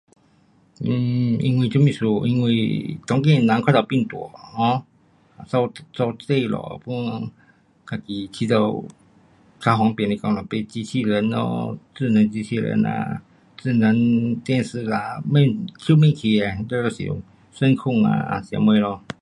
[0.83, 4.81] um 因为做什么事，因为当今的人过头懒惰，um
[5.45, 7.29] 扫，扫地下 pun
[7.89, 8.57] 自己觉得
[9.59, 12.89] 较方便来讲就买机器人咯，智能机器人呐，
[13.57, 15.37] 智能电视啦，什么
[15.77, 17.21] 什么器都有，
[17.53, 19.03] 真控啊还是什么咯